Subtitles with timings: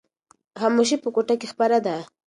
[0.59, 1.95] خاموشي په کوټه کې خپره ده.